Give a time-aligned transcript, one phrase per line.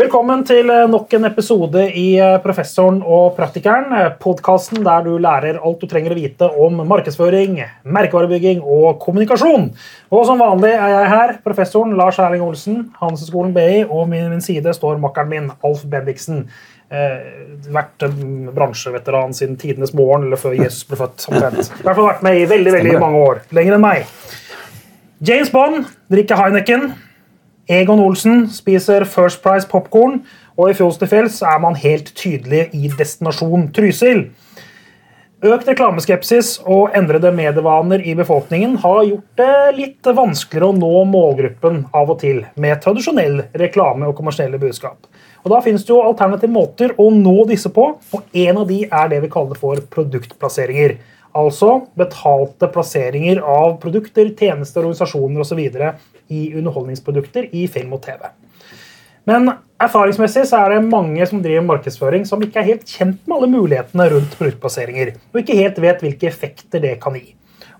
[0.00, 3.90] Velkommen til eh, nok en episode i eh, Professoren og praktikeren.
[3.92, 9.66] eh, Podkasten der du lærer alt du trenger å vite om markedsføring, merkevarebygging og kommunikasjon.
[10.08, 14.40] Og som vanlig er jeg her, professoren Lars Erling Olsen, Handelshøyskolen BI, og min, min
[14.46, 16.46] side står makkeren min, Alf Bendiksen.
[16.88, 18.08] Eh, vært
[18.56, 21.28] bransjeveteran siden tidenes morgen, eller før Jesus ble født.
[21.28, 21.60] omtrent.
[21.60, 23.44] I hvert fall vært med i veldig, veldig mange år.
[23.60, 24.08] Lenger enn meg.
[25.20, 26.92] James Bond drikker Heineken.
[27.70, 30.24] Egon Olsen spiser First Price popkorn,
[30.58, 34.24] og i Fjols til fjells er man helt tydelig i destinasjon Trysil.
[35.46, 41.78] Økt reklameskepsis og endrede medievaner i befolkningen har gjort det litt vanskeligere å nå målgruppen
[41.94, 45.06] av og til med tradisjonell reklame og kommersielle budskap.
[45.46, 48.82] Og Da finnes det jo alternative måter å nå disse på, og en av de
[48.90, 50.98] er det vi kaller for produktplasseringer.
[51.36, 55.60] Altså betalte plasseringer av produkter, tjenester, organisasjoner osv.
[56.30, 58.26] i underholdningsprodukter i film og TV.
[59.28, 59.50] Men
[59.80, 63.50] erfaringsmessig så er det mange som driver markedsføring som ikke er helt kjent med alle
[63.52, 67.36] mulighetene rundt produktplasseringer, og ikke helt vet hvilke effekter det kan gi.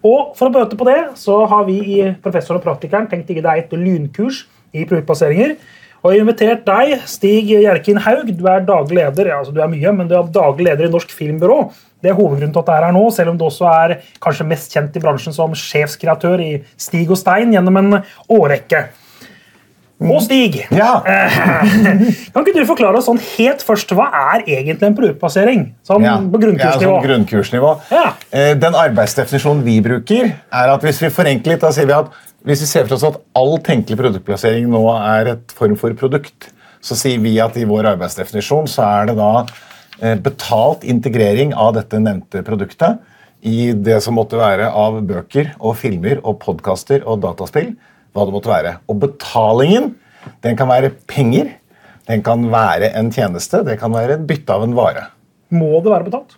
[0.07, 3.45] Og For å bøte på det så har vi i Professoren og praktikeren tenkt ikke
[3.45, 5.59] deg et lynkurs i produktplasseringer.
[6.01, 8.31] Og jeg har invitert deg, Stig Gjerkin Haug.
[8.33, 11.13] Du er daglig leder altså du er mye, men du er daglig leder i Norsk
[11.13, 11.59] Filmbyrå.
[12.01, 14.47] Det er hovedgrunnen til at det er her nå, selv om du også er kanskje
[14.49, 18.87] mest kjent i bransjen som sjefskreatør i Stig og Stein gjennom en årrekke.
[20.01, 21.03] Og Stig, Ja.
[22.33, 25.67] kan ikke du forklare oss sånn helt først, hva er egentlig en produktplassering?
[25.85, 26.95] Sånn Ja, på grunnkursnivå.
[26.95, 27.73] Ja, sånn grunnkursnivå.
[27.93, 28.07] Ja.
[28.33, 32.09] Eh, Den arbeidsdefinisjonen vi bruker, er at hvis vi forenkler litt, da sier vi at
[32.49, 36.49] hvis vi ser for oss at all tenkelig produktplassering nå er et form for produkt,
[36.81, 39.45] så sier vi at i vår arbeidsdefinisjon så er det da
[40.01, 43.01] betalt integrering av dette nevnte produktet
[43.41, 47.73] i det som måtte være av bøker og filmer og podkaster og dataspill,
[48.13, 48.75] hva det måtte være.
[48.91, 49.95] Og betalingen
[50.45, 51.55] den kan være penger,
[52.11, 55.09] den kan være en tjeneste, det kan være et bytte av en vare.
[55.55, 56.37] Må det være betalt?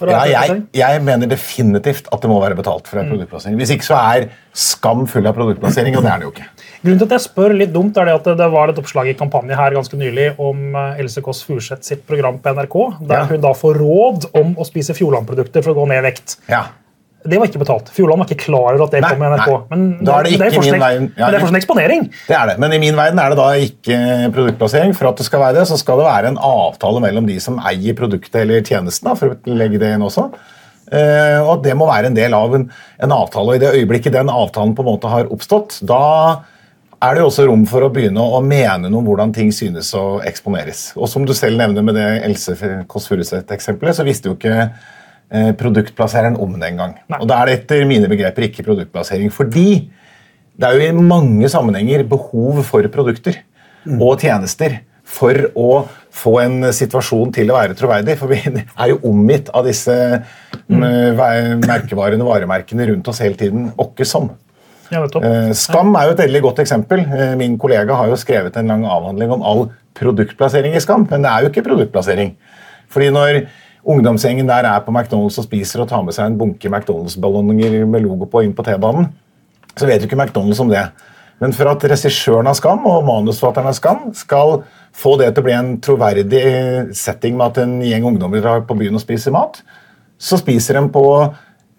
[0.00, 3.58] Ja, jeg, jeg mener definitivt at det må være betalt for en produktplassering.
[3.60, 6.46] Hvis ikke så er skam full av produktplassering, og det er det jo ikke.
[6.82, 9.16] Grunnen til at jeg spør litt dumt, er det at det var et oppslag i
[9.18, 12.76] kampanje her ganske nylig om eh, Else Kåss Furuseth sitt program på NRK,
[13.06, 13.24] der Ja.
[13.28, 16.38] hun da får råd om å spise Fjordland-produkter for å gå ned i vekt.
[16.48, 16.62] Ja.
[17.20, 17.90] Det var ikke betalt.
[17.92, 19.50] Fjordland var ikke klar over at det Nei, kom i NRK.
[19.68, 21.60] Men, Da er det det, er fortsatt- min vei- ja, men det er fortsatt en
[21.60, 22.06] eksponering.
[22.30, 23.98] Det er det, Men i min verden er det da ikke
[24.32, 24.94] produktplassering.
[24.96, 27.58] For at det skal være det, så skal det være en avtale mellom de som
[27.60, 29.12] eier produktet eller tjenesten.
[29.20, 30.30] For å legge det inn også.
[30.90, 32.64] Eh, og det må være en del av en,
[33.04, 33.46] en avtale.
[33.52, 36.40] og I det øyeblikket den avtalen på en måte har oppstått, da
[37.00, 39.88] er det jo også rom for å begynne å mene noe om hvordan ting synes
[39.96, 40.90] å eksponeres.
[41.00, 42.56] Og som du selv nevner med det Else
[42.90, 46.98] Kåss Furuseth-eksempelet, så visste jo ikke eh, produktplassereren om det engang.
[47.20, 49.32] Og da er det etter mine begreper ikke produktplassering.
[49.32, 49.68] Fordi
[50.60, 53.40] det er jo i mange sammenhenger behov for produkter
[53.96, 55.70] og tjenester for å
[56.14, 58.18] få en situasjon til å være troverdig.
[58.20, 59.94] For vi er jo omgitt av disse
[60.68, 60.84] mm,
[61.16, 63.70] ve- merkevarene, varemerkene rundt oss hele tiden.
[63.80, 64.28] Åkke som.
[64.90, 65.04] Ja.
[65.06, 67.04] Eh, Skam er jo et veldig godt eksempel.
[67.06, 71.22] Eh, Min kollega har jo skrevet en lang avhandling om all produktplassering i Skam, men
[71.22, 72.34] det er jo ikke produktplassering.
[72.90, 73.44] Fordi når
[73.86, 78.04] ungdomsgjengen der er på McDonald's og spiser og tar med seg en bunke McDonald's-ballonger med
[78.04, 79.08] logo på inn på T-banen,
[79.76, 80.88] så vet jo ikke McDonald's om det.
[81.40, 84.58] Men for at regissøren av Skam og manusforfatteren av Skam skal
[84.92, 86.42] få det til å bli en troverdig
[86.96, 89.62] setting med at en gjeng ungdommer drar på byen og spiser mat,
[90.20, 91.04] så spiser de på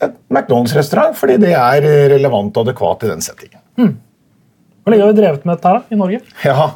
[0.02, 1.86] et McDonald's-restaurant fordi det er
[2.16, 3.62] relevant og adekvat i den settingen.
[4.82, 6.20] Hvor lenge har vi drevet med dette her da, i Norge?
[6.42, 6.68] Ja,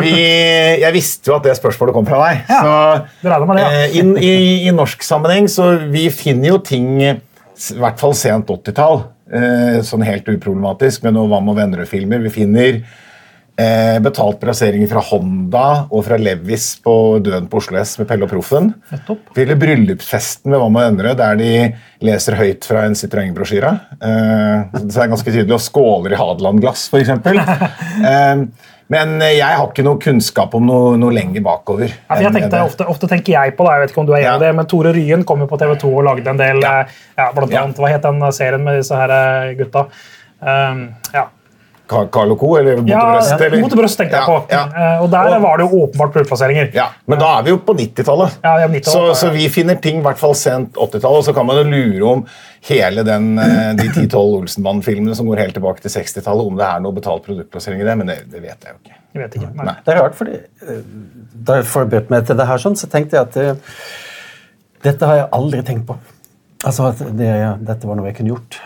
[0.00, 0.12] vi,
[0.80, 2.44] Jeg visste jo at det spørsmålet kom fra deg.
[2.48, 3.82] Ja, så, det med det, ja.
[4.00, 4.30] I, i,
[4.70, 7.12] I norsk sammenheng så vi finner jo ting i
[7.76, 9.02] hvert fall sent 80-tall.
[9.30, 12.24] Eh, sånn helt uproblematisk med noe Hva med venner-filmer.
[12.24, 12.80] Vi finner
[13.60, 16.94] eh, betalt plasseringer fra Honda og fra Levis på
[17.24, 18.72] Døden på Oslo S med Pelle og Proffen.
[18.92, 19.30] Nettopp.
[19.36, 21.52] Bryllupsfesten med Hva med venner, der de
[22.06, 23.72] leser høyt fra en Citroën-brosjyre.
[24.00, 25.56] Eh, så det er ganske tydelig.
[25.56, 27.16] Og skåler i Hadeland-glass, f.eks.
[28.10, 28.46] Eh,
[28.90, 31.92] men jeg har ikke noe kunnskap om noe, noe lenger bakover.
[32.08, 34.24] Ja, jeg tenkte, ofte, ofte tenker jeg på det, jeg vet ikke om du er
[34.24, 34.38] enig i Ja.
[34.42, 36.72] det, men Tore Ryen kom jo på TV 2 og lagde en del ja.
[37.14, 39.84] ja, blant annet, Hva het den serien med disse her eh, gutta?
[40.40, 41.28] Um, ja.
[41.90, 42.52] Ka- Carl Co.
[42.60, 43.32] eller Mot Ja, brøst?
[43.42, 43.60] eller?
[43.64, 44.36] Mot brøst tenkte jeg på.
[44.52, 44.84] Ja, ja.
[44.94, 46.70] Eh, og der var det jo åpenbart produktplasseringer.
[46.76, 48.36] Ja, Men da er vi jo på 90-tallet.
[48.44, 49.16] Ja, ja, 90-tallet, så, ja.
[49.24, 51.18] så vi finner ting i hvert fall sent 80-tallet.
[51.18, 52.22] Og så kan man jo lure om
[52.70, 56.84] hele den, eh, de 10-12 Olsenmann-filmene som går helt tilbake til 60-tallet, om det er
[56.86, 58.96] noe betalt produktplassering i det, men det, det vet jeg jo ikke.
[59.10, 59.50] Jeg vet ikke.
[59.58, 59.64] Nei.
[59.72, 59.76] Nei.
[59.84, 60.80] Det er rart, fordi eh,
[61.50, 63.66] da jeg forberedte meg til det her, sånn, så tenkte jeg at
[64.86, 65.96] dette har jeg aldri tenkt på.
[66.64, 67.30] Altså at det,
[67.64, 68.60] dette var noe jeg kunne gjort.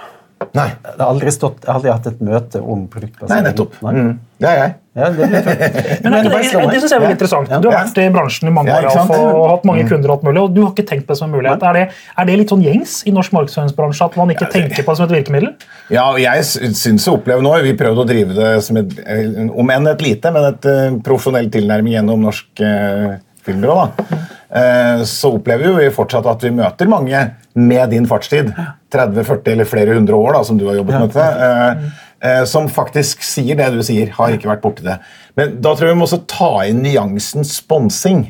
[0.55, 2.89] Nei, Jeg har aldri, stått, jeg har aldri hatt et møte om
[3.29, 3.77] Nei nettopp.
[3.85, 3.93] Nei.
[3.95, 4.11] Mm,
[4.43, 4.75] det er jeg.
[4.95, 5.47] Ja, det blir.
[6.05, 7.51] Men er det, det synes jeg er veldig interessant.
[7.63, 10.27] Du har vært i bransjen i mange år ja, og hatt mange kunder, og alt
[10.29, 11.65] mulig, og du har ikke tenkt på det som en mulighet.
[11.67, 14.95] Er det, er det litt sånn gjengs i norsk markedsføringsbransje at man ikke tenker på
[14.95, 15.51] det som et virkemiddel?
[15.91, 18.95] Ja, og jeg sy- syns jeg opplever nå Vi prøvde å drive det som et,
[19.03, 23.75] eh, om enn et lite, men et uh, profesjonell tilnærming gjennom Norsk uh, Filmbyrå.
[23.83, 24.19] da.
[24.55, 27.21] Eh, så opplever vi fortsatt at vi møter mange
[27.59, 28.53] med din fartstid.
[28.95, 31.27] 30-40 eller flere hundre år da, som du har jobbet med dette.
[31.49, 34.13] eh, eh, som faktisk sier det du sier.
[34.15, 35.01] Har ikke vært borti det.
[35.35, 38.29] Men da tror jeg vi må også ta inn nyansen sponsing.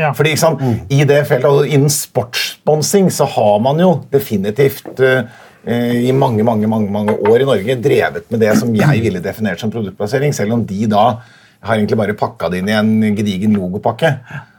[0.00, 0.12] Ja.
[0.16, 5.00] Fordi ikke sant, I det feltet, altså Innen sportssponsing så har man jo definitivt
[5.66, 9.58] i mange mange, mange, mange år i Norge drevet med det som jeg ville definert
[9.58, 11.06] som produktplassering, selv om de da
[11.64, 14.12] har egentlig bare pakka det inn i en gedigen logopakke.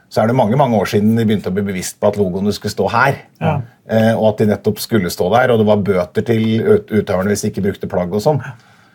[0.08, 2.52] Så er det mange mange år siden de begynte å bli bevisst på at logoene
[2.56, 3.18] skulle stå her.
[3.44, 3.58] Ja.
[3.88, 7.28] Eh, og at de nettopp skulle stå der, og det var bøter til ut- utøverne
[7.34, 8.40] hvis de ikke brukte plagg og sånn.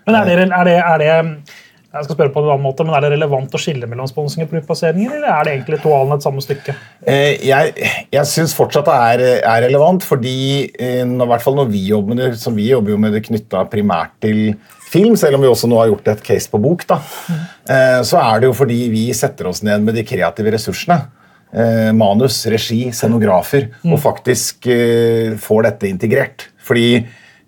[0.07, 1.13] Men er det, er det, er det
[1.94, 4.42] jeg skal spørre på en annen måte, men er det relevant å skille mellom sponsing
[4.42, 6.74] og produktplasseringer, eller er det egentlig to alen et samme stykke?
[7.06, 7.74] Eh, jeg
[8.13, 10.34] jeg syns fortsatt det er, er relevant, fordi
[10.74, 13.22] eh, når, hvert fall når vi jobber med det, som vi jobber jo med det
[13.28, 14.56] knytta primært til
[14.90, 17.45] film, selv om vi også nå har gjort et case på bok, da, mm.
[18.06, 21.00] så er det jo fordi vi setter oss ned med de kreative ressursene.
[21.98, 24.69] Manus, regi, scenografer, og faktisk
[25.42, 26.46] får dette integrert.
[26.62, 27.01] Fordi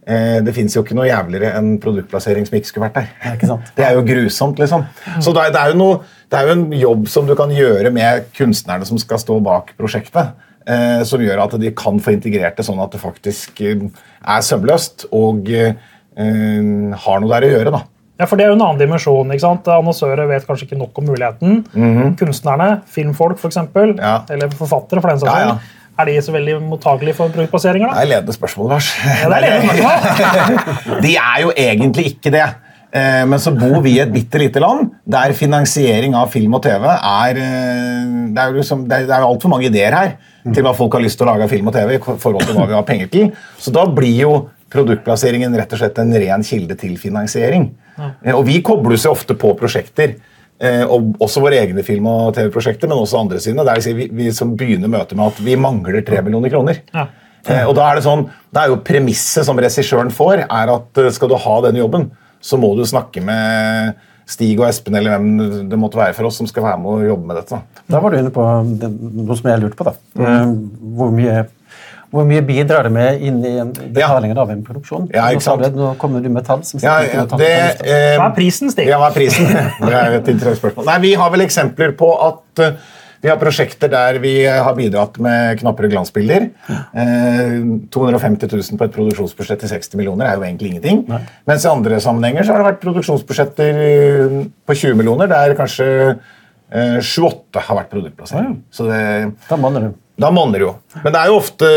[0.06, 3.40] det fins jo ikke noe jævligere enn produktplassering som ikke skulle vært der.
[3.74, 4.84] Det er jo grusomt, liksom.
[5.18, 5.96] Så det er, jo noe,
[6.30, 9.74] det er jo en jobb som du kan gjøre med kunstnerne som skal stå bak
[9.80, 10.36] prosjektet.
[10.66, 13.84] Eh, som gjør at de kan få integrert det sånn at det faktisk eh,
[14.26, 15.76] er sømløst og eh,
[17.06, 17.74] har noe der å gjøre.
[17.76, 17.82] da.
[18.18, 19.30] Ja, for Det er jo en annen dimensjon.
[19.36, 19.68] ikke sant?
[19.70, 21.64] Annonsører vet kanskje ikke nok om muligheten.
[22.18, 23.58] Kunstnerne, filmfolk f.eks.,
[24.00, 24.22] Ja.
[24.32, 25.58] eller forfattere, for den saks Ja, ja.
[26.00, 27.94] Er de så veldig mottagelige for produktplasseringer?
[27.96, 28.92] Det er ledende spørsmål, Lars.
[29.06, 31.02] Ja, det er ledende spørsmål.
[31.06, 32.46] De er jo egentlig ikke det.
[32.96, 36.64] Eh, Men så bor vi i et bitte lite land der finansiering av film og
[36.64, 40.14] TV er eh, Det er jo, liksom, det er, altfor mange ideer her
[40.54, 41.96] til hva folk har lyst til å lage av film og TV.
[41.96, 43.32] i forhold til hva vi har penger til.
[43.58, 44.34] Så da blir jo
[44.72, 47.70] produktplasseringen rett og slett en ren kilde til finansiering.
[47.98, 50.16] Eh, Og vi kobler jo ofte på prosjekter.
[50.60, 53.66] Eh, Og også våre egne film- og TV-prosjekter, men også andre sine.
[53.68, 56.82] Der vi, vi, vi som begynner møtet med at vi mangler 3 millioner kroner.
[56.94, 57.08] Ja.
[57.46, 61.02] Eh, og da er det sånn, da er jo Premisset som regissøren får, er at
[61.02, 62.10] eh, skal du ha denne jobben,
[62.42, 63.96] så må du snakke med
[64.30, 67.10] Stig og Espen eller hvem det måtte være for oss som skal være med og
[67.12, 67.60] jobbe med dette.
[67.94, 68.46] Da var du inne på
[68.82, 69.86] det, noe som jeg lurte på.
[69.86, 69.94] da.
[70.18, 70.56] Mm.
[70.98, 71.44] Hvor, mye,
[72.16, 73.54] hvor mye bidrar det med inn i
[73.94, 75.10] betalingen av en produksjon?
[75.14, 75.66] Ja, ikke nå, sant.
[75.68, 76.64] du, nå kommer du med tall.
[76.68, 77.54] som Ja, ja, det,
[77.84, 78.88] eh, Hva er prisen, Stig?
[78.90, 79.50] Ja, hva er prisen?
[79.86, 80.88] Det er et interessant spørsmål.
[80.90, 82.78] Nei, Vi har vel eksempler på at eh,
[83.26, 86.44] vi har prosjekter der vi har bidratt med knappere glansbilder.
[86.70, 87.56] Eh,
[87.96, 91.04] 250 000 på et produksjonsbudsjett til 60 millioner er jo egentlig ingenting.
[91.50, 94.40] Mens i andre sammenhenger så har det vært produksjonsbudsjetter eh,
[94.70, 98.60] på 20 millioner der kanskje eh, 7-8 har vært produktplassering.
[98.70, 99.02] Så det,
[99.50, 100.02] Da manner du.
[100.16, 100.72] Da monner det jo.
[101.04, 101.70] Men det er jo ofte,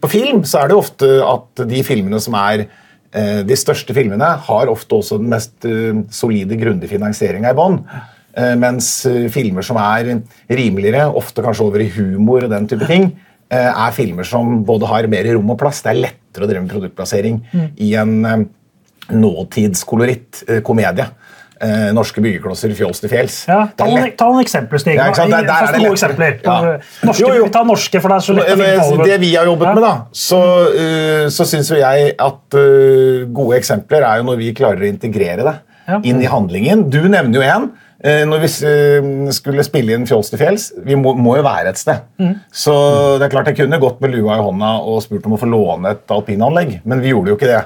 [0.00, 3.96] på film så er det jo ofte at de filmene som er eh, de største
[3.96, 7.82] filmene, har ofte også den mest eh, solide, grundige finansieringa i bånn.
[8.34, 8.90] Eh, mens
[9.34, 10.14] filmer som er
[10.48, 13.10] rimeligere, ofte kanskje over i humor og den type ting,
[13.52, 15.84] eh, er filmer som både har mer rom og plass.
[15.84, 17.42] Det er lettere å drive med produktplassering
[17.84, 18.48] i en
[19.12, 21.04] nåtidskoloritt komedie.
[21.62, 23.34] Eh, norske byggeklosser, fjols til fjells.
[23.46, 24.96] Ja, ta, noen, ta noen eksempler, Stig.
[24.98, 25.06] Ja?
[25.14, 26.40] Der- der er det gode eksempler.
[26.42, 26.78] Ja.
[27.06, 27.46] Norske, Jo, jo.
[27.48, 29.82] Tar norske, for det er så lett å finne på Det vi har jobbet med,
[29.82, 30.40] da, så,
[30.74, 34.88] uh, så syns jo jeg at uh, gode eksempler er jo når vi klarer å
[34.90, 35.54] integrere det
[36.02, 36.90] inn i handlingen.
[36.90, 37.70] Du nevner jo en.
[38.04, 41.78] Uh, når vi skulle spille inn Fjols til fjells, vi må, må jo være et
[41.78, 42.02] sted.
[42.18, 42.34] Mm.
[42.50, 42.74] Så
[43.20, 45.46] det er klart jeg kunne gått med lua i hånda og spurt om å få
[45.46, 47.62] låne et alpinanlegg, men vi gjorde jo ikke det.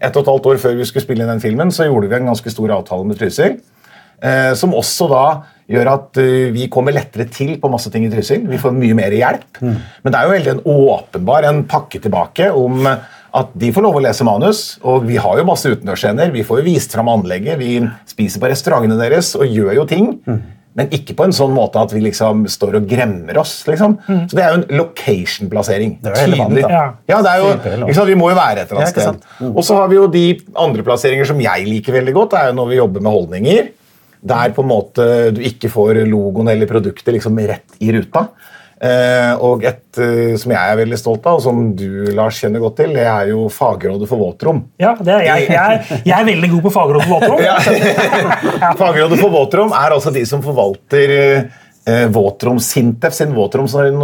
[0.00, 2.16] Et og et halvt år før vi skulle spille inn den filmen, så gjorde vi
[2.16, 3.58] en ganske stor avtale med Trysil.
[4.20, 5.24] Eh, som også da
[5.70, 8.44] gjør at eh, vi kommer lettere til på masse ting i Trysil.
[8.48, 9.62] Vi får mye mer hjelp.
[10.04, 12.84] Men det er jo veldig en åpenbar en pakke tilbake om
[13.30, 14.62] at de får lov å lese manus.
[14.82, 16.32] Og vi har jo masse utendørsscener.
[16.34, 17.60] Vi får jo vist fram anlegget.
[17.60, 17.78] Vi
[18.10, 20.08] spiser på restaurantene deres og gjør jo ting.
[20.78, 23.64] Men ikke på en sånn måte at vi liksom står og gremmer oss.
[23.66, 23.96] liksom.
[24.06, 25.96] Så det er jo en location-plassering.
[26.06, 26.62] Er Tydelig.
[26.62, 26.84] Ja.
[27.10, 27.48] Ja, det er jo,
[27.86, 29.02] liksom, Vi må jo være et eller annet sted.
[29.02, 29.26] sant?
[29.50, 30.24] Og så har vi jo de
[30.54, 32.30] andre plasseringer som jeg liker veldig godt.
[32.36, 33.68] Det er jo når vi jobber med holdninger.
[34.30, 38.28] Der på en måte du ikke får logoen eller produktet liksom rett i ruta.
[38.80, 42.62] Eh, og et eh, som jeg er veldig stolt av, og som du Lars kjenner
[42.62, 44.62] godt til, det er jo Fagrådet for våtrom.
[44.80, 47.42] Ja, det er, jeg, jeg, jeg er veldig god på Fagrådet for våtrom.
[48.64, 48.70] ja.
[48.80, 51.12] Fagrådet for våtrom er altså de som forvalter
[51.88, 54.00] eh, våtrom, Sintef sin våtromsnorm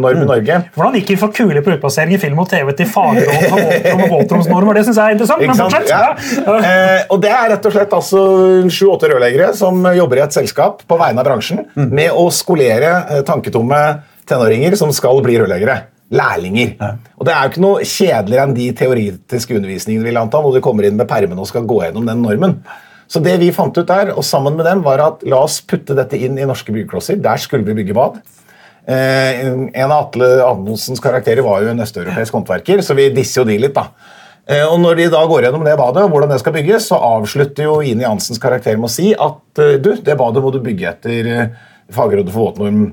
[0.00, 0.58] norm i Norge.
[0.74, 4.14] Hvordan gikk vi fra kule produktplassering i film og TV til fagråd om våtrom og
[4.16, 4.80] våtromsnormer?
[4.80, 5.46] Det synes jeg er interessant.
[5.46, 5.90] Men fortsett.
[5.90, 6.00] Ja.
[6.46, 6.58] Ja.
[6.58, 8.24] Eh, og det er rett og slett altså
[8.72, 13.24] sju-åtte rørleggere som jobber i et selskap på vegne av bransjen med å skolere eh,
[13.26, 13.80] tanketomme
[14.30, 15.80] tenåringer som skal bli rørleggere.
[16.10, 16.72] Lærlinger.
[17.20, 20.58] Og Det er jo ikke noe kjedeligere enn de teoretiske undervisningene vil anta, hvor du
[20.64, 22.56] kommer inn med permene og skal gå gjennom den normen.
[23.10, 25.96] Så det vi fant ut der, og sammen med dem, var at la oss putte
[25.98, 27.18] dette inn i norske byggeklosser.
[27.22, 28.20] Der skulle vi bygge bad.
[28.86, 33.48] Eh, en av Atle Anonsens karakterer var jo en østeuropeisk håndverker, så vi disser jo
[33.50, 33.74] de litt.
[33.74, 33.88] da.
[34.50, 36.98] Eh, og Når de da går gjennom det badet, og hvordan det skal bygges, så
[37.18, 40.62] avslutter jo Ine Jansens karakter med å si at eh, du, det badet må du
[40.64, 42.92] bygge etter eh, Fagrådet for våtnorm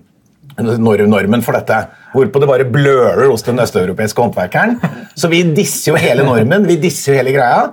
[0.57, 1.83] normen for dette.
[2.15, 4.79] Hvorpå det bare blører hos den østeuropeiske håndverkeren.
[5.13, 7.67] Så vi disser jo hele normen, vi disser jo hele greia.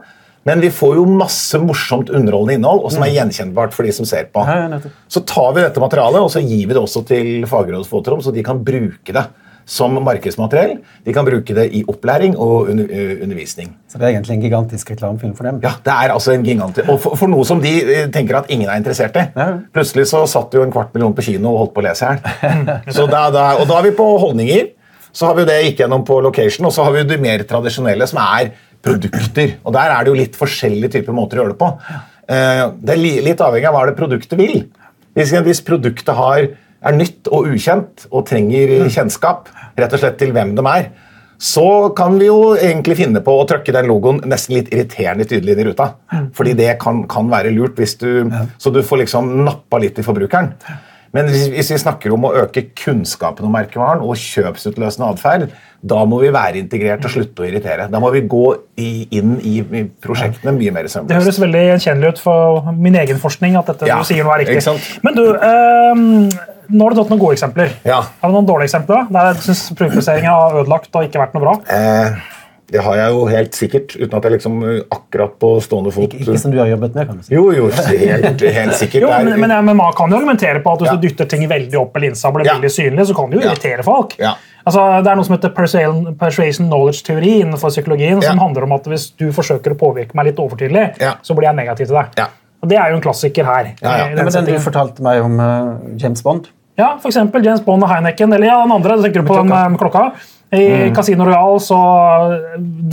[0.45, 4.09] Men vi får jo masse morsomt underholdende innhold, og som er gjenkjennbart for de som
[4.09, 4.45] ser på.
[5.09, 8.21] Så tar vi dette materialet og så gir vi det også til fagrådets for våtrom,
[8.25, 9.25] så de kan bruke det
[9.65, 10.75] som markedsmateriell.
[11.05, 13.71] De kan bruke det i opplæring og under, eh, undervisning.
[13.89, 15.61] Så det er egentlig en gigantisk reklamefilm for dem.
[15.63, 18.51] Ja, det er altså en gigantisk, Og for, for noe som de eh, tenker at
[18.51, 19.25] ingen er interessert i.
[19.73, 22.83] Plutselig så satt jo en kvart million på kino og holdt på å lese her.
[22.93, 24.69] Så da, da, og da er vi på holdninger.
[25.15, 28.07] Så har vi det gikk gjennom på location, og så har vi det mer tradisjonelle,
[28.11, 28.51] som er
[28.85, 29.57] produkter.
[29.65, 31.71] Og der er det jo litt forskjellige typer måter å gjøre det på.
[32.29, 34.67] Eh, Det er litt avhengig av hva det produktet vil.
[35.15, 36.49] Hvis, produktet har,
[36.85, 39.49] er nytt og ukjent og trenger kjennskap
[39.79, 40.89] rett og slett til hvem de er,
[41.45, 45.55] så kan vi jo egentlig finne på å trykke den logoen nesten litt irriterende tydelig
[45.57, 45.89] inn i ruta.
[46.35, 50.05] Fordi det kan, kan være lurt, hvis du, så du får liksom nappa litt i
[50.07, 50.53] forbrukeren.
[51.15, 55.47] Men hvis, hvis vi snakker om å øke kunnskapen om merkevaren og kjøpsutløsende atferd,
[55.85, 57.87] da må vi være integrert og slutte å irritere.
[57.93, 58.45] Da må vi gå
[58.81, 63.21] i, inn i, i prosjektene mye mer Det høres veldig gjenkjennelig ut for min egen
[63.21, 63.59] forskning.
[63.61, 64.65] at dette Ja, du sier nå er riktig.
[65.05, 66.05] Men du, eh,
[66.73, 67.75] nå har du tatt noen gode eksempler.
[67.85, 68.01] Ja.
[68.23, 69.05] Har du noen dårlige eksempler?
[69.13, 71.59] Der jeg syns produktplasseringa har ødelagt og ikke vært noe bra?
[71.69, 72.33] Eh,
[72.73, 74.55] det har jeg jo helt sikkert, uten at jeg liksom
[74.91, 77.35] akkurat på stående fot Ikke, ikke som du har jobbet med, kan du si.
[77.35, 79.03] Jo, jo, helt, helt sikkert.
[79.05, 80.97] Jo, men, men, Man kan jo argumentere på at hvis Ja.
[80.97, 82.55] du dytter ting veldig opp i linsa, blir Ja.
[82.55, 83.53] veldig synlig, så kan det jo Ja.
[83.53, 84.17] irritere folk.
[84.19, 84.35] Ja.
[84.67, 88.43] Altså, det er noe som heter persuasion, knowledge-teori innenfor psykologien, som Ja.
[88.45, 91.15] handler om at hvis du forsøker å påvirke meg litt overtydelig, Ja.
[91.23, 92.07] så blir jeg negativ til deg.
[92.17, 92.27] Ja.
[92.63, 93.75] Og Det er jo en klassiker her.
[93.83, 97.83] Ja, den men den du fortalte meg om uh, James Bond Ja, eksempel James Bond
[97.85, 98.97] og Heineken, eller ja, den andre.
[99.03, 99.79] tenker du på den klokka.
[99.79, 100.13] klokka.
[100.55, 100.95] I Mm.
[100.95, 101.79] Casino Royal så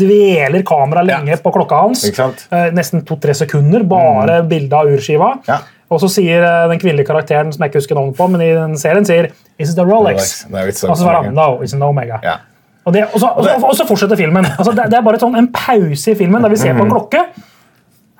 [0.01, 2.03] dveler kameraet lenge på klokka hans.
[2.51, 5.34] Eh, Nesten to-tre sekunder, bare bilde av urskiva.
[5.48, 5.60] Ja.
[5.91, 8.51] Og så sier eh, den kvinnelige karakteren som jeg ikke husker navnet på, men i
[8.56, 10.46] den serien sier Is it a Rolex?
[10.50, 12.18] Og så svarer han No, it's an Omega.
[12.24, 12.38] Ja.
[12.86, 14.46] Og, det, og, så, og, så, og så fortsetter filmen.
[14.58, 16.94] Altså, det, det er bare sånn, en pause i filmen der vi ser på en
[16.96, 17.25] klokke.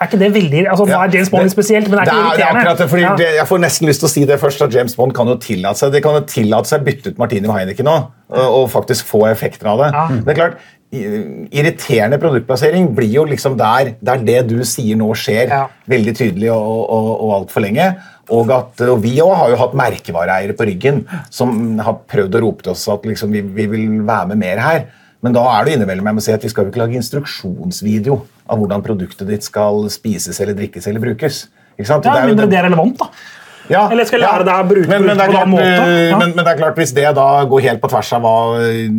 [0.02, 0.98] Er ikke det veldig altså, Nå.
[0.98, 2.42] Er James Bond litt spesielt, men er det ikke irriterende?
[2.42, 3.16] det er akkurat det, fordi Ja.
[3.20, 5.36] det, Jeg får nesten lyst til å si det først, at James Bond kan jo
[5.38, 7.98] tillate seg det kan jo tillate seg å bytte ut Martini med Heineken nå,
[8.34, 9.92] og, og faktisk få effekter av det.
[9.94, 10.08] Ja.
[10.26, 15.48] Det er klart, Irriterende produktplassering blir jo liksom der, der det du sier nå, skjer
[15.48, 15.62] Ja.
[15.88, 17.86] veldig tydelig og, og, og altfor lenge.
[18.32, 21.04] Og, at, og Vi også har jo hatt merkevareeiere på ryggen
[21.34, 24.62] som har prøvd å rope til oss at liksom, vi, vi vil være med mer
[24.64, 24.84] her.
[25.22, 28.16] Men da er det innimellom jeg må si at vi skal jo ikke lage instruksjonsvideo
[28.50, 31.44] av hvordan produktet ditt skal spises eller drikkes eller brukes.
[31.78, 32.06] Ikke sant?
[32.06, 33.06] Ja, Det er mindre det- er relevant, da.
[33.70, 35.88] ja, Eller skal jeg lære deg å bruke men, men, det på klart, den måten?
[35.88, 36.18] eh, Ja.
[36.18, 38.36] men, men det er klart, hvis det da går helt på tvers av hva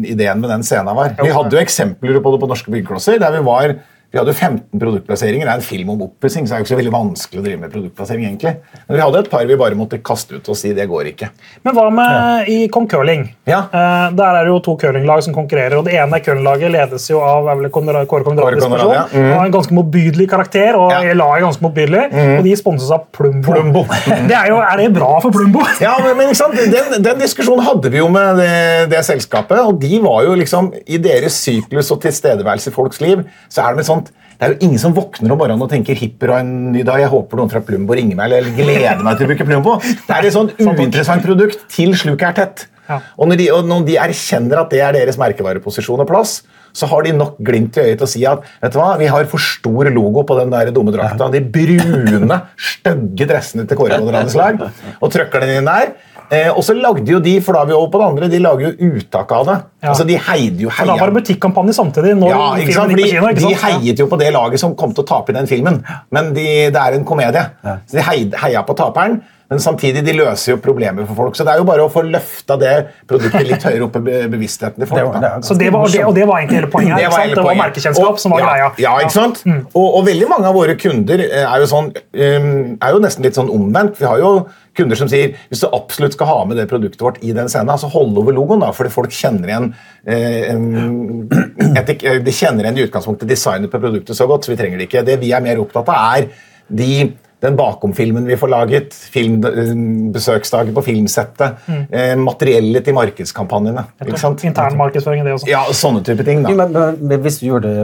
[0.07, 3.19] ideen med den scenen var Vi hadde jo eksempler på det på norske byggeklosser.
[3.19, 3.75] der Vi var,
[4.13, 5.47] vi hadde jo 15 produktplasseringer.
[5.49, 7.45] Det er en film om oppussing, så det er jo ikke så veldig vanskelig å
[7.47, 8.25] drive med produktplassering.
[8.29, 8.51] egentlig.
[8.89, 11.31] Men vi hadde et par vi bare måtte kaste ut og si det går ikke.
[11.65, 13.25] Men hva med i Kong Curling?
[13.49, 13.63] Ja.
[13.73, 15.79] Eh, der er det jo to curlinglag som konkurrerer.
[15.79, 18.93] og Det ene curlinglaget ledes jo av er vel Kåre Conradi, person.
[18.93, 19.07] ja.
[19.13, 19.31] Mm.
[19.33, 21.01] Har en ganske motbydelig karakter, og Ja.
[21.01, 21.17] Mm.
[21.17, 22.05] laget er ganske motbydelig.
[22.39, 23.53] Og de sponses av Plumbo.
[23.53, 23.83] Plumbo.
[24.29, 25.65] det er, jo, er det bra for Plumbo?
[25.81, 26.55] Ja, men, men ikke sant?
[26.55, 30.69] Den, den diskusjonen hadde vi jo med det, det selskapet, og de var jo liksom
[30.87, 34.02] I deres syklus og tilstedeværelse i folks liv, så er det med sånt
[34.43, 36.99] det er jo ingen som våkner om morgenen og tenker hipper og en ny dag.
[36.99, 39.75] Jeg håper noen fra Plumbo ringer meg eller gleder meg til å bruke Plumbo.
[39.79, 42.65] Det er et sånn uinteressant produkt til sluket er tett.
[42.89, 42.97] Ja.
[43.15, 46.41] Og når de, og når de erkjenner at det er deres merkevareposisjon og plass,
[46.75, 49.13] så har de nok glimt i øyet til å si at vet du hva, vi
[49.15, 51.31] har for stor logo på den der dumme drakta.
[51.31, 54.59] De brune, stygge dressene til Kåre Conradis lag.
[54.99, 55.95] Og trøkker den inn der.
[56.33, 58.39] Eh, og så lagde jo de for da er vi over på det andre, de
[58.41, 59.57] lager jo uttak av det.
[59.83, 59.91] Ja.
[59.91, 62.15] Altså De heide jo For da var det butikkampanje samtidig.
[62.17, 62.95] når Ja, ikke sant?
[62.95, 63.29] Fordi kino.
[63.29, 65.83] ikke De heiet jo på det laget som kom til å tape i den filmen.
[66.11, 67.45] Men de, det er en komedie.
[67.85, 69.21] Så de heide, heia på taperen.
[69.53, 71.37] Men samtidig, de løser jo problemer for folk.
[71.37, 72.71] Så det er jo bare å få løfta det
[73.11, 76.01] produktet litt høyere opp i be- bevisstheten til Det var- det Så det var, det,
[76.09, 76.95] og det var egentlig hele poenget.
[76.97, 77.35] her, Det var sant?
[77.37, 78.73] Det var merkekjennskap Og- som var ja, greia.
[78.79, 79.43] Ja, ikke sant?
[79.75, 83.23] Og, og veldig mange av våre kunder eh, er jo, sånn, um, er jo nesten
[83.29, 83.99] litt sånn omvendt.
[84.01, 84.33] Vi har jo
[84.75, 87.77] kunder som sier hvis du absolutt skal ha med det produktet vårt i den scenen,
[87.77, 89.75] så hold over logoen, da, fordi folk kjenner igjen
[90.07, 94.57] eh, etik, eh, de kjenner igjen i utgangspunktet designet på produktet så godt, så vi
[94.61, 95.05] trenger det ikke.
[95.05, 96.29] Det vi er mer opptatt av, er
[96.73, 99.73] de den bakom-filmen vi får laget, film, eh,
[100.15, 101.59] besøksdager på filmsettet,
[101.91, 103.85] eh, materiellet til markedskampanjene.
[104.01, 104.45] ikke sant?
[104.45, 105.49] Intern markedsføring, det også.
[105.51, 106.45] Ja, sånne type ting.
[106.45, 106.55] Da.
[106.55, 107.77] men, men, men hvis du gjør det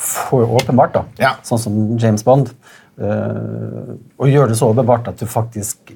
[0.00, 1.34] for åpenbart, da, Ja.
[1.44, 2.54] sånn som James Bond,
[3.00, 5.92] øh, og gjør det så åpenbart at du faktisk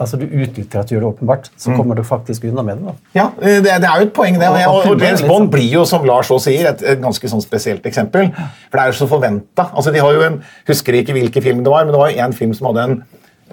[0.00, 1.58] altså du utnytter at du gjør det åpenbart, Mm.
[1.62, 2.86] så kommer du faktisk unna med det.
[2.86, 2.94] da.
[3.14, 4.48] Ja, eh, det, det er jo et poeng, det.
[4.48, 7.28] Og, Og- og og James Bond blir jo, som Lars også sier, et, et ganske
[7.28, 8.32] sånn spesielt eksempel.
[8.70, 9.68] For det er jo så forventa.
[9.74, 12.18] Altså, de har jo en, husker ikke hvilken film det var, men det var jo
[12.26, 13.02] en film som hadde en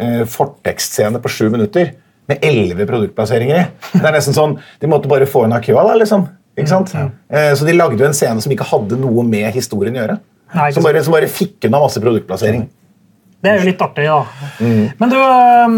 [0.02, 1.94] uh, fortekstscene på sju minutter
[2.28, 3.66] med elleve produktplasseringer i.
[3.94, 6.28] Det er nesten sånn, De måtte bare få en køa, da, liksom.
[6.58, 6.92] Ikke sant?
[7.30, 10.20] Eh, så de lagde jo en scene som ikke hadde noe med historien å gjøre.
[10.56, 12.68] Nei, som, bare, som bare fikk unna masse produktplassering.
[13.44, 14.24] Det er jo litt artig, da.
[14.60, 14.86] Mm.
[15.00, 15.76] Men du, øhm,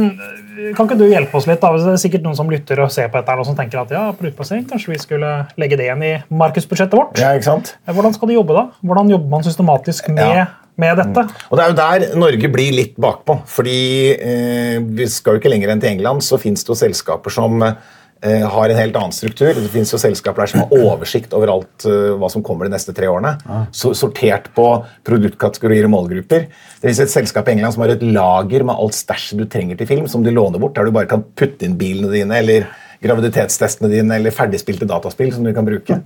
[0.75, 1.59] kan ikke du hjelpe oss litt?
[1.61, 1.71] da?
[1.77, 4.05] Det er sikkert noen som lytter og ser på dette og som tenker at ja,
[4.17, 7.19] produktplassering, kanskje vi skulle legge det igjen i markedsbudsjettet vårt?
[7.21, 7.73] Ja, ikke sant?
[7.89, 8.65] Hvordan skal de jobbe da?
[8.85, 10.45] Hvordan jobber man systematisk med, Ja.
[10.79, 11.25] med dette?
[11.49, 13.39] Og det er jo der Norge blir litt bakpå.
[13.45, 13.79] fordi
[14.15, 17.61] eh, vi skal jo ikke lenger enn til England, så fins det jo selskaper som
[17.63, 17.73] eh,
[18.21, 19.53] har en helt annen struktur.
[19.55, 22.73] Det fins jo selskaper der som har oversikt over alt eh, hva som kommer de
[22.73, 23.35] neste tre årene.
[23.71, 24.65] Så, sortert på
[25.07, 26.49] produktkategorier og målgrupper.
[26.49, 29.79] Det finnes et selskap i England som har et lager med alt stæsjet du trenger
[29.79, 32.67] til film, som de låner bort, der du bare kan putte inn bilene dine eller
[32.99, 36.01] graviditetstestene dine eller ferdigspilte dataspill som du kan bruke.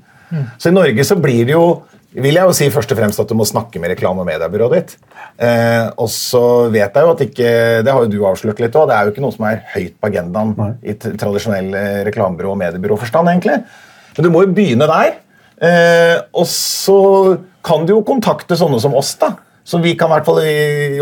[0.58, 1.66] Så i Norge så blir det jo
[2.16, 4.74] vil jeg jo si først og fremst at du må snakke med reklame- og mediebyrået
[4.76, 4.96] ditt.
[5.42, 7.48] Eh, og så vet jeg jo at ikke
[7.84, 8.88] Det har jo du avslørt litt òg.
[8.92, 10.54] Det er jo ikke noe som er høyt på agendaen
[10.84, 13.64] i t- tradisjonell eh, reklamebyrå- og mediebyråforstand, egentlig.
[14.18, 15.16] Men du må jo begynne der.
[15.64, 19.34] Eh, og så kan du jo kontakte sånne som oss, da.
[19.66, 20.42] Så vi kan i hvert fall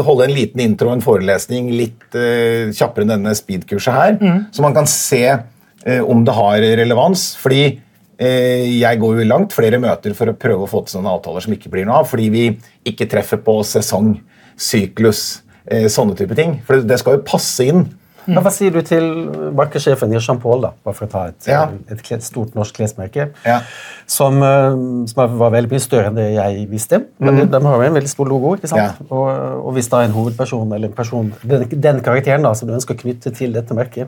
[0.05, 4.19] holde en liten intro og en forelesning litt eh, kjappere enn denne speedkurset her.
[4.53, 7.31] Så man kan se eh, om det har relevans.
[7.41, 7.79] Fordi
[8.21, 11.55] jeg går jo langt flere møter for å prøve å få til sånne avtaler som
[11.55, 12.43] ikke blir noe av, fordi vi
[12.85, 14.13] ikke treffer på sesong,
[14.61, 16.59] syklus, eh, sånne type ting.
[16.67, 17.87] For det- skal jo passe inn.
[18.27, 19.01] Men Hva sier du til
[19.57, 21.69] markedssjefen i Jean Paul, da, bare for å ta et, Ja.
[21.89, 23.61] et et stort norsk klesmerke, Ja.
[24.05, 27.05] som, eh, som var veldig mye større enn det jeg visste.
[27.19, 28.55] Men de, de har jo en veldig stor logo.
[28.55, 28.77] ikke sant?
[28.81, 28.91] Ja.
[29.09, 32.75] Og, og hvis da en hovedperson eller en person, den, den karakteren da, som du
[32.75, 34.07] ønsker å knytte til dette merket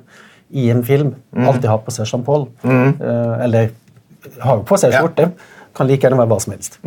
[0.54, 3.02] i en film, alltid har på seg Jean Paul, mm.
[3.42, 3.72] eller
[4.42, 5.04] har på seg Ja.
[5.74, 6.80] kan like gjerne være hva som helst.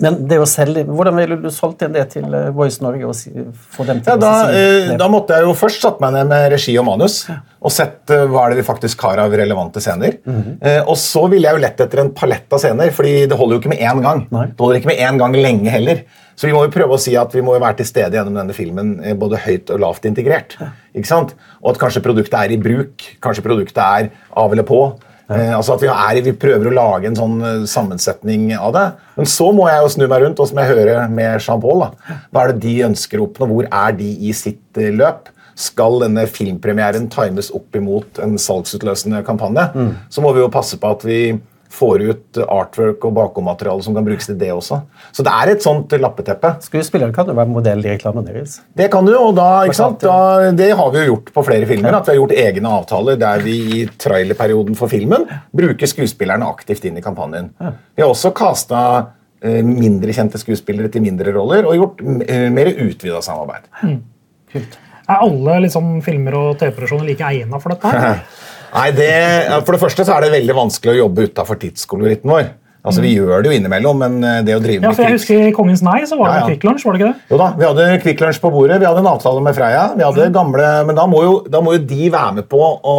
[0.00, 3.04] Men det å selge, hvordan ville du solgt inn det til eh, Voice Norge?
[3.04, 3.30] og si,
[3.74, 6.14] få dem til Ja, da, å si eh, da måtte jeg jo først satt meg
[6.14, 9.34] ned med regi og manus og sett eh, hva er det vi faktisk har av
[9.36, 10.16] relevante scener.
[10.62, 13.56] eh, og så ville jeg jo lett etter en palett av scener, fordi det holder
[13.58, 14.22] jo ikke med én gang.
[14.30, 14.46] Nei.
[14.54, 16.04] Det holder ikke med én gang lenge heller.
[16.38, 18.38] Så vi må jo prøve å si at vi må jo være til stede gjennom
[18.40, 20.54] denne filmen både høyt og lavt integrert.
[20.96, 21.34] Ikke sant?
[21.60, 24.80] Og at kanskje produktet er i bruk, kanskje produktet er av eller på.
[25.30, 28.86] Eh, altså at vi, er, vi prøver å lage en sånn eh, sammensetning av det.
[29.18, 31.84] Men så må jeg jo snu meg rundt og som jeg hører med Jean Paul.
[32.30, 33.50] Hva er det de ønsker å oppnå?
[33.52, 35.30] Hvor er de i sitt eh, løp?
[35.60, 39.66] Skal denne filmpremieren times opp imot en salgsutløsende kampanje,
[40.08, 41.18] så må vi jo passe på at vi
[41.70, 44.80] får ut artwork og bakommateriale som kan brukes til det også.
[45.14, 46.56] Så det er et sånt lappeteppe.
[46.64, 48.58] Skuespilleren kan jo være modell i reklamen deres.
[48.76, 50.02] Det kan du, og da, ikke sant?
[50.02, 52.00] Da, det har vi jo gjort på flere filmer.
[52.00, 56.90] At vi har gjort egne avtaler der vi i trailerperioden for filmen bruker skuespillerne aktivt
[56.90, 57.52] inn i kampanjen.
[57.60, 58.82] Vi har også casta
[59.42, 63.70] eh, mindre kjente skuespillere til mindre roller og gjort eh, mer utvida samarbeid.
[64.50, 64.80] Kult.
[65.10, 67.90] Er alle liksom, filmer og TV-produksjoner like egna for dette?
[67.90, 68.24] her?
[68.74, 69.10] Nei, det,
[69.66, 72.50] For det første så er det veldig vanskelig å jobbe utafor tidskoloritten vår.
[72.80, 75.18] Altså, Vi gjør det jo innimellom, men eh, det å drive med Ja, for jeg
[75.18, 76.46] husker I Kongens nei så var det Ja, ja.
[76.48, 77.26] Kvikk Lunsj, var det ikke det?
[77.28, 79.82] Jo da, Vi hadde Kvikk Lunsj på bordet, vi hadde en avtale med Freia.
[79.98, 82.96] vi hadde gamle, Men da må, jo, da må jo de være med på å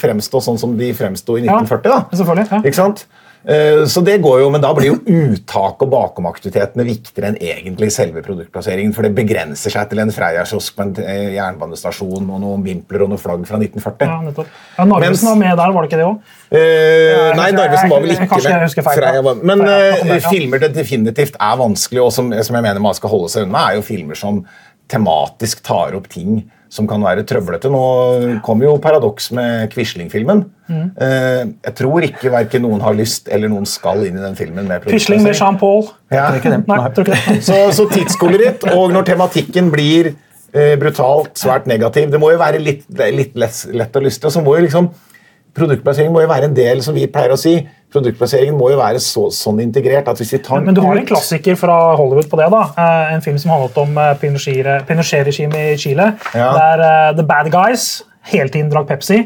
[0.00, 1.92] fremstå sånn som de fremsto i Ja, 1940.
[1.92, 1.98] da.
[2.22, 2.62] selvfølgelig, ja.
[2.64, 3.04] Ikke sant?
[3.44, 7.90] Eh, Så det går jo, Men da blir jo uttak og bakomaktivitetene viktigere enn egentlig
[7.94, 8.94] selve produktplasseringen.
[8.94, 13.12] For det begrenser seg til en Freia-kiosk på en eh, jernbanestasjon og noen vimpler og
[13.12, 14.08] noen flagg fra 1940.
[14.08, 14.52] Ja, nettopp.
[14.78, 16.34] Ja, Narvesen var med der, var det ikke det òg?
[16.50, 21.38] Eh, nei, Narvesen var vel ikke feil, Freia var, Men ja, eh, filmer det definitivt
[21.38, 24.18] er vanskelig, og som, som jeg mener man skal holde seg unna, er jo filmer
[24.18, 24.42] som
[24.88, 27.70] tematisk tar opp ting som kan være trøblete.
[27.72, 27.82] Nå
[28.44, 30.44] kom jo Paradoks med Quisling-filmen.
[30.68, 30.84] Mm.
[31.00, 34.68] Eh, jeg tror ikke verken noen har lyst eller noen skal inn i den filmen.
[34.68, 35.36] med Quisling med.
[35.38, 35.88] Jean Paul.
[36.12, 36.30] Ja.
[37.48, 40.12] Så, så tidskoloritt, og når tematikken blir
[40.52, 42.10] eh, brutalt, svært negativ.
[42.12, 44.28] Det må jo være litt, litt lett, lett å lyste.
[44.28, 44.92] Og så må jo liksom
[45.58, 47.56] Produktplassering må jo være en del, som vi pleier å si.
[47.92, 51.06] Produktplasseringen må jo være så, sånn integrert at hvis vi tar Men du har en
[51.08, 52.50] klassiker fra Hollywood på det.
[52.52, 52.62] da.
[52.76, 56.10] Eh, En film som handlet om eh, Pinochet- Pinochet-regimet i Chile.
[56.34, 56.50] Ja.
[56.52, 59.22] Der eh, The Bad Guys hele tiden drakk Pepsi.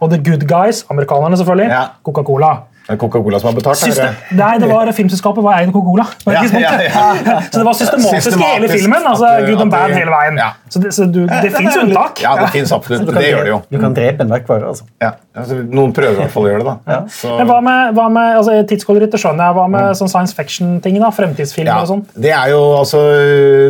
[0.00, 1.84] Og The Good Guys, amerikanerne selvfølgelig, Ja.
[2.04, 2.54] Coca-Cola.
[2.86, 3.80] Det er Coca-Cola som har betalt?
[3.80, 4.18] Syste her.
[4.38, 6.04] Nei, det var filmselskapet var eid av Coca-Cola.
[6.22, 7.38] på Ja, ja, ja.
[7.50, 9.06] Så det var systematisk, i hele filmen.
[9.10, 10.38] altså at- Good and bad hele veien.
[10.38, 10.52] Ja.
[10.70, 12.22] Så det, så du, det fins unntak.
[12.22, 13.10] Ja, det fins absolutt.
[13.10, 13.58] Det gjør det jo.
[13.74, 14.70] Du kan drepe en merkevare.
[14.70, 14.86] altså.
[15.02, 15.10] Ja.
[15.34, 16.76] Altså, noen prøver i hvert fall å gjøre det.
[16.86, 17.00] da.
[17.10, 19.58] Så, Men hva med, hva med altså, tidskoloritt, det skjønner jeg.
[19.58, 21.00] Hva med sånn science fiction-ting?
[21.02, 22.06] da, Fremtidsfilmer ja, og sånn?
[22.14, 23.02] det er jo altså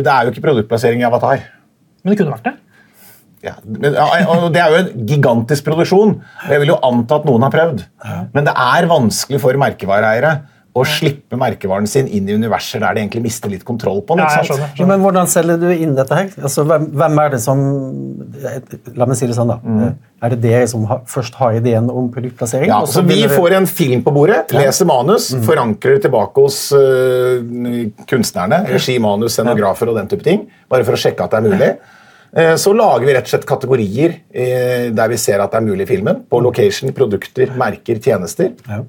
[0.05, 1.41] Det er jo ikke produktplassering i Avatar.
[2.03, 2.55] Men det kunne vært det.
[3.45, 3.53] Ja,
[4.33, 6.15] og Det er jo en gigantisk produksjon.
[6.45, 7.83] og Jeg vil jo anta at noen har prøvd.
[8.33, 10.39] Men det er vanskelig for merkevareeiere
[10.77, 14.21] å slippe merkevaren sin inn i universer der de egentlig mister litt kontroll på den.
[14.21, 14.75] Ja, jeg ikke sant?
[14.75, 14.81] skjønner.
[14.83, 16.27] Ja, men hvordan selger du inn dette her?
[16.37, 17.63] Altså, hvem, hvem er det som
[18.95, 19.57] La meg si det sånn, da.
[19.63, 19.95] Mm.
[20.21, 22.69] Er det dere som har, først har ideen om produktplassering?
[22.69, 25.43] Ja, så Vi får en film på bordet, leser manus, Mm.
[25.49, 27.41] forankrer det tilbake hos uh,
[28.09, 31.49] kunstnerne, regi, manus, scenografer og den type ting, bare for å sjekke at det er
[31.49, 31.71] mulig.
[32.37, 35.67] Eh, Så lager vi rett og slett kategorier eh, der vi ser at det er
[35.67, 36.23] mulig i filmen.
[36.29, 38.53] På location, produkter, merker, tjenester.
[38.69, 38.83] Ja.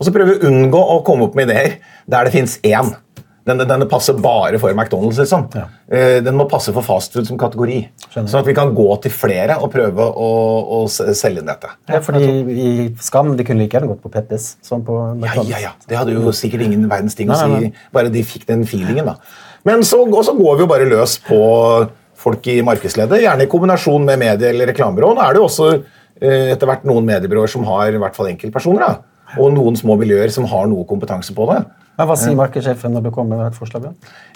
[0.00, 1.76] Og så prøver vi å unngå å komme opp med ideer
[2.10, 2.94] der det fins én.
[3.42, 5.18] Denne, denne passer bare for McDonald's.
[5.18, 5.48] liksom.
[5.58, 5.64] Ja.
[5.90, 7.80] Eh, Den må passe for fastfood som kategori.
[8.14, 10.28] Sånn at vi kan gå til flere og prøve å,
[10.78, 11.72] å selge dette.
[11.90, 12.68] Ja, fordi i
[13.02, 14.52] Skam de kunne like gjerne gått på Peppes.
[14.62, 15.50] Som på Ja, McDonald's.
[15.50, 15.72] ja, ja.
[15.90, 17.72] Det hadde jo sikkert ingen verdens ting å si.
[17.92, 19.16] Bare de fikk den feelingen, da.
[19.66, 21.42] Men så, og så går vi jo bare løs på
[22.22, 25.12] folk i markedsleddet, gjerne i kombinasjon med medie- eller reklamebyrå.
[25.18, 28.30] Nå er det jo også eh, etter hvert noen mediebyråer som har i hvert fall
[28.32, 28.86] enkeltpersoner.
[28.86, 29.36] da.
[29.40, 31.62] Og noen små miljøer som har noe kompetanse på det.
[31.98, 33.90] Men Hva sier markedssjefen når du kommer med et forslag?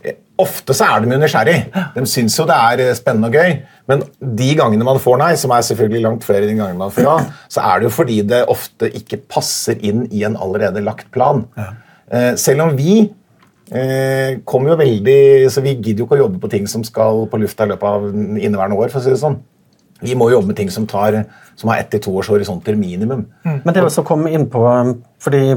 [0.05, 1.55] Eh, Ofte så er de nysgjerrig.
[1.94, 3.55] De syns jo det er eh, spennende og gøy.
[3.88, 4.03] Men
[4.40, 7.07] de gangene man får nei, som er selvfølgelig langt flere enn de gangene man får
[7.07, 7.14] ja,
[7.49, 11.46] så er det jo fordi det ofte ikke passer inn i en allerede lagt plan.
[12.37, 13.07] Selv om vi
[13.71, 17.27] eh, kommer jo veldig Så vi gidder jo ikke å jobbe på ting som skal
[17.31, 18.91] på lufta i løpet av inneværende år.
[18.93, 19.39] for å si det sånn.
[20.01, 21.23] Vi må jobbe med ting som, tar,
[21.57, 23.25] som har ett til to års horisonter minimum.
[23.45, 25.57] Men det å så komme inn på um, fordi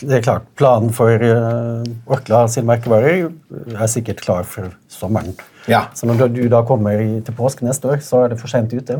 [0.00, 5.36] det er klart, Planen for uh, Orkla sin merkevarer er sikkert klar for sommeren.
[5.70, 5.86] Ja.
[5.94, 8.98] Så når du da kommer til påske neste år, så er det for sent ute.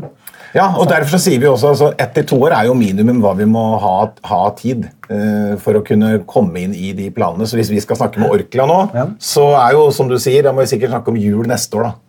[0.55, 3.19] Ja, og derfor så sier vi også altså, ett til to år er jo minimum
[3.23, 3.95] hva vi må ha,
[4.29, 7.47] ha tid uh, for å kunne komme inn i de planene.
[7.47, 9.07] Så hvis vi skal snakke med Orkla nå, Ja.
[9.19, 11.89] så er jo, som du sier, da må vi sikkert snakke om jul neste år,
[11.91, 12.06] da.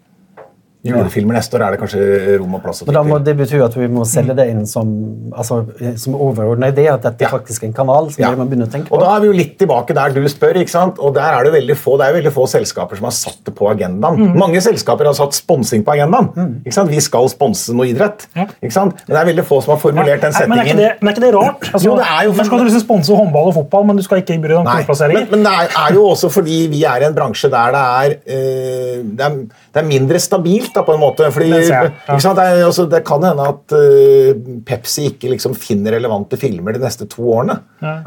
[0.87, 2.85] Julefilmer neste år er det kanskje rom og plass.
[2.87, 4.87] Men da må det betyr at vi må selge det inn som,
[5.35, 5.65] altså,
[5.99, 7.33] som overordna idé, at dette Ja.
[7.35, 8.31] er en kanal som Ja.
[8.37, 8.95] man begynner å tenke på.
[8.95, 10.99] Og da er vi jo litt tilbake der du spør, ikke sant?
[11.01, 13.55] og der er det, veldig få, det er veldig få selskaper som har satt det
[13.57, 14.17] på agendaen.
[14.19, 14.37] Mm.
[14.39, 16.63] Mange selskaper har satt sponsing på agendaen.
[16.65, 16.91] Ikke sant?
[16.91, 18.27] Vi skal sponse noe idrett.
[18.37, 18.47] Ja.
[18.63, 18.95] Ikke sant?
[19.09, 21.09] Men det er veldig få som har formulert den Nei, men er ikke det, men
[21.09, 21.61] er ikke det rart?
[21.75, 22.45] Altså, Jo, det er jo- for...
[22.45, 25.27] skal du liksom sponse håndball og fotball, men du skal ikke bry deg om klubbplasseringer.
[25.31, 27.83] men, men det er, er jo også fordi vi er i en bransje der det
[27.83, 29.31] er, øh, det er,
[29.75, 31.29] det er mindre stabilt, da, på en måte.
[31.35, 32.17] Fordi, jeg, ja.
[32.19, 36.83] Det, er, altså, det kan hende at uh, Pepsi ikke liksom finner relevante filmer de
[36.83, 37.59] neste to årene.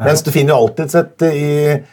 [0.02, 1.50] Mens du finner jo alltid et, i,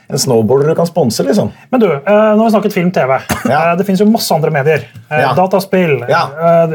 [0.09, 1.23] en snowboarder du kan sponse.
[1.27, 1.51] liksom.
[1.71, 3.17] Men du, uh, nå har vi snakket film-TV.
[3.49, 3.59] Ja.
[3.59, 4.87] Eh, Det finnes jo masse andre medier.
[5.09, 5.33] Ja.
[5.37, 6.23] Dataspill, Ja.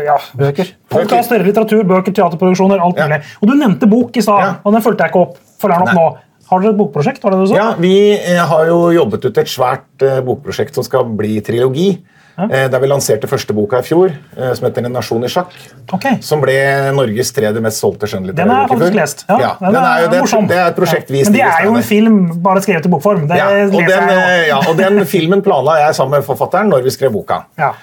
[0.04, 0.18] ja.
[0.38, 0.70] Bøker.
[0.94, 3.08] podkaster, litteratur, bøker, teaterproduksjoner, alt Ja.
[3.08, 3.22] mulig.
[3.42, 4.54] Og du nevnte bok i stad, Ja.
[4.64, 5.36] og den fulgte jeg ikke opp.
[5.60, 6.04] Følger den opp Nei.
[6.04, 6.16] nå.
[6.50, 7.22] Har dere et bokprosjekt?
[7.24, 7.54] Var det du sa?
[7.56, 12.02] Ja, Vi har jo jobbet ut et svært bokprosjekt som skal bli trilogi.
[12.34, 15.52] Eh, der vi lanserte første boka i fjor, eh, som heter En nasjon i sjakk.
[15.94, 16.18] Okay.
[16.20, 16.54] Som ble
[16.96, 19.24] Norges tredje mest solgte skjønnlitterære Den har jeg bok faktisk lest.
[19.28, 21.64] Ja, Ja, den den er jo, det, det er et prosjekt vi Men det er
[21.64, 23.28] jo en film bare skrevet i bokform.
[23.30, 26.72] Det Ja, og den, jeg eh, ja, og den filmen planla jeg sammen med forfatteren
[26.74, 27.44] når vi skrev boka.
[27.58, 27.74] Ja.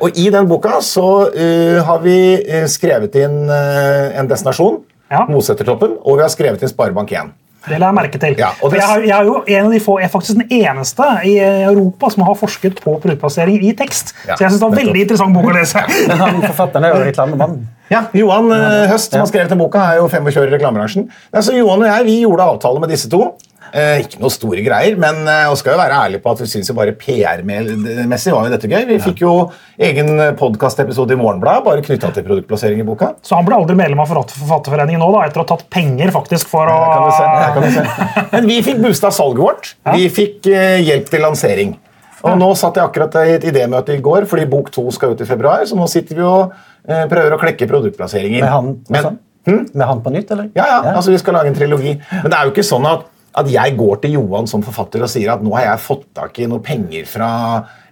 [0.00, 2.18] Og I den boka så uh, har vi
[2.66, 5.22] skrevet inn uh, en destinasjon, Ja.
[5.24, 7.30] Mosetertoppen, og vi har skrevet inn Sparebank1.
[7.66, 8.36] Det la jeg merke til.
[8.38, 10.38] Ja, og det- jeg, har, jeg er jo en av de få, jeg er faktisk
[10.38, 14.14] den eneste i Europa som har forsket på produktplassering i tekst.
[14.28, 15.82] Ja, så jeg synes det var veldig interessant bok å lese.
[16.08, 17.58] Men han forfatteren er jo reklamemann.
[17.90, 21.08] Ja, Johan eh, Høst, som har skrevet den boka, er jo 25 år i reklamebransjen.
[21.40, 23.32] Så Johan og jeg vi gjorde avtale med disse to.
[23.72, 26.48] Eh, ikke noe store greier, men eh, og skal jo være ærlig på at vi
[26.50, 28.84] syns bare PR-messig var jo dette gøy.
[28.88, 29.32] Vi fikk jo
[29.88, 33.12] egen podkastepisode i Morgenbladet bare knytta til produktplassering i boka.
[33.26, 36.48] Så han ble aldri medlem av Forfatterforeningen nå, da, etter å ha tatt penger faktisk
[36.52, 37.28] for å kan du se,
[37.58, 38.08] kan du se.
[38.36, 39.74] Men vi fikk boosta salget vårt.
[39.94, 41.76] Vi fikk eh, hjelp til lansering.
[42.26, 45.20] Og nå satt jeg akkurat i et idémøte i går, fordi bok to skal ut
[45.22, 45.62] i februar.
[45.70, 46.54] Så nå sitter vi og
[46.88, 48.42] eh, prøver å klekke produktplasseringer.
[48.42, 49.60] Med han, Men- hm?
[49.72, 50.48] med han på nytt, eller?
[50.58, 51.94] Ja, ja, altså vi skal lage en trilogi.
[52.10, 53.06] Men det er jo ikke sånn at,
[53.38, 56.40] at jeg går til Johan som forfatter og sier at nå har jeg fått tak
[56.42, 57.30] i noe penger fra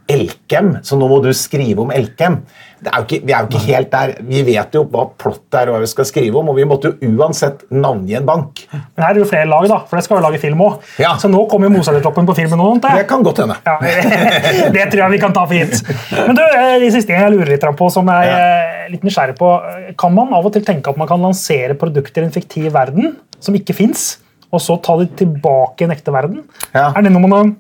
[0.07, 2.39] Elkem, så nå må du skrive om Elkem.
[2.79, 4.11] Det er ikke, vi er jo ikke helt der.
[4.29, 6.93] Vi vet jo hva plottet er og hva vi skal skrive om, og vi måtte
[6.93, 8.63] jo uansett navngi en bank.
[8.71, 10.77] Men her er det jo flere lag, da, for det skal jo lage film òg.
[11.03, 11.17] Ja.
[11.19, 13.01] Så nå kommer Mozart-troppen på filmen antar.
[13.01, 13.57] Det kan godt hende.
[13.67, 13.81] Ja,
[14.77, 15.83] det tror jeg vi kan ta for gitt.
[16.13, 19.51] Men du, det de siste jeg lurer litt på, som jeg er litt nysgjerrig på,
[19.99, 23.17] Kan man av og til tenke at man kan lansere produkter i en fiktiv verden
[23.43, 24.21] som ikke fins,
[24.57, 26.43] og så ta de tilbake i en ekte verden?
[26.73, 26.91] Ja.
[26.91, 27.55] Er det noe man har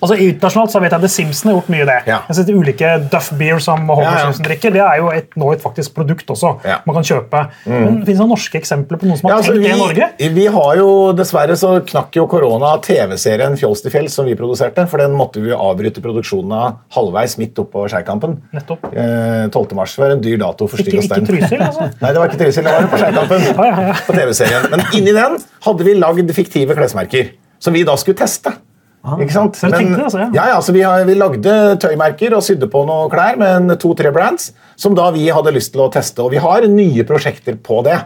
[0.00, 1.96] Altså Internasjonalt så vet jeg The Simpsons har gjort mye det.
[2.08, 2.18] Ja.
[2.28, 4.22] Jeg synes Ulike Duff Beer som Homer Ja, ja.
[4.28, 6.54] Simpson drikker, det er jo et, nå et faktisk produkt også.
[6.86, 7.42] Man kan kjøpe.
[7.68, 10.08] Men Fins det norske eksempler på noen som har altså, tenkt det i Norge?
[10.38, 14.86] vi, har jo, Dessverre så knakk jo korona TV-serien Fjols til fjells, som vi produserte.
[14.90, 18.38] For den måtte vi avbryte produksjonen av halvveis midt oppå Skeikampen.
[18.56, 19.76] Eh, 12.
[19.76, 21.26] mars var en dyr dato for Stig Ikke, Stein.
[21.26, 21.90] ikke Trysil, altså?
[22.02, 23.46] Nei, det var ikke Trysil, det var på Skeikampen.
[23.50, 24.00] Ja, ja, ja.
[24.06, 24.66] På TV-serien.
[24.72, 28.56] Men inni den hadde vi lagd fiktive klesmerker, som vi da skulle teste.
[29.00, 29.56] Ikke sant?
[29.56, 30.28] Så dere tenkte altså, ja.
[30.36, 34.12] ja, ja, så vi, har, vi lagde tøymerker og sydde på noen klær med to-tre
[34.12, 36.20] brands, som da vi hadde lyst til å teste.
[36.20, 37.96] Og vi har nye prosjekter på det.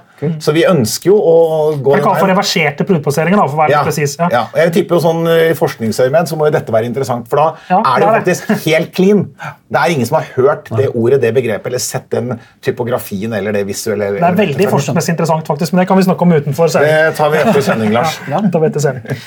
[0.40, 1.34] Så vi ønsker jo å
[1.82, 2.30] gå Det få veien.
[2.30, 4.16] reverserte produktplasseringer, for å være Ja, presis.
[4.18, 4.44] ja.
[4.52, 7.36] og jeg tipper jo sånn eh, I forskningsøyemed så må jo dette være interessant, for
[7.36, 9.24] da Ja, er det jo det faktisk helt clean.
[9.68, 13.52] Det er ingen som har hørt det ordet, det begrepet, eller sett den typografien eller
[13.52, 14.12] det visuelle.
[14.16, 16.70] Det er veldig forskningsmessig interessant, faktisk, men det kan vi snakke om utenfor.
[16.78, 18.20] Det tar vi etter sending, Lars.
[18.30, 19.20] Ja, da vi jeg sending.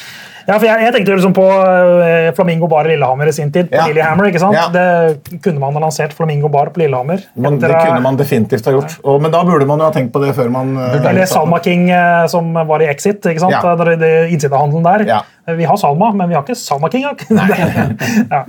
[0.47, 3.67] Ja, for jeg, jeg tenkte liksom på eh, Flamingo Bar i Lillehammer i sin tid.
[3.67, 3.83] på Ja.
[3.89, 4.55] Lillehammer, ikke sant?
[4.55, 4.69] Ja.
[4.71, 7.19] Det kunne man ha lansert Flamingo Bar på Lillehammer.
[7.35, 8.95] Men det kunne man definitivt ha gjort.
[9.03, 11.89] Og, men da burde man jo ha tenkt på det før man Eller Salma King
[11.89, 13.25] eh, som var i Exit.
[13.25, 13.55] ikke sant?
[13.55, 13.75] Ja.
[13.79, 15.05] Der, det, innsidehandelen der.
[15.07, 15.19] Ja.
[15.47, 17.03] Eh, Vi har Salma, men vi har ikke Salma King.
[18.31, 18.43] ja.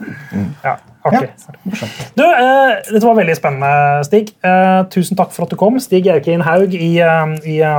[0.63, 1.29] ja, artig.
[2.19, 3.71] Du, eh, dette var veldig spennende,
[4.07, 4.33] Stig.
[4.45, 5.79] Eh, tusen takk for at du kom.
[5.83, 7.79] Stig Aukin Haug i, eh, i eh,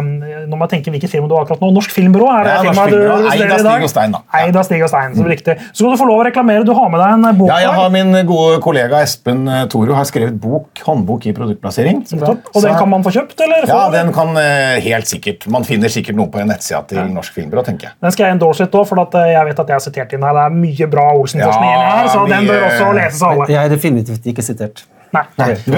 [0.50, 1.72] Nå må jeg tenke hvilket firma du har akkurat nå.
[1.76, 2.28] Norsk Filmbyrå?
[2.40, 3.18] er det Ja, firmaet du Filmbyrå.
[3.20, 4.22] Eid av studerer i Stig og Stein, da.
[4.40, 5.58] Eida Stig og Stein, så riktig.
[5.74, 6.66] Så kan du få lov å reklamere.
[6.66, 7.52] Du har med deg en eh, bok.
[7.52, 12.04] Ja, jeg har Min gode kollega Espen Toro har skrevet bok, håndbok i produktplassering.
[12.20, 13.66] Og den kan man få kjøpt, eller?
[13.68, 17.64] Ja, den kan helt sikkert Man finner sikkert noe på en nettside til Norsk Filmbyrå,
[17.66, 17.96] tenker jeg.
[18.04, 20.24] Den skal jeg endorse litt òg, for at jeg vet at jeg har sitert inn
[20.26, 20.34] her.
[20.38, 23.50] Det er mye bra Olsen-forskning Ja, her, så den bør også leses av alle.
[23.52, 24.86] Jeg er definitivt ikke sitert.
[25.10, 25.24] Nei.
[25.66, 25.78] Du, du,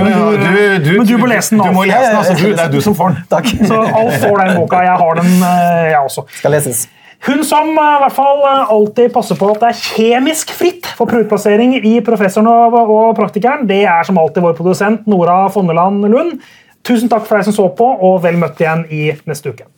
[0.83, 2.33] du, Men du må lese den, Du må lese den, altså.
[2.35, 3.21] Du, det er du som får den.
[3.31, 3.51] Takk.
[3.67, 4.81] Så Alf får den boka.
[4.83, 6.25] Jeg har den, eh, jeg også.
[6.41, 6.81] Skal leses.
[7.27, 10.89] Hun som eh, i hvert fall eh, alltid passer på at det er kjemisk fritt
[10.97, 16.09] for produktplassering i Professoren og, og Praktikeren, det er som alltid vår produsent Nora Fonneland
[16.11, 16.41] Lund.
[16.87, 19.69] Tusen takk for deg som så på, og vel møtt igjen i neste uke.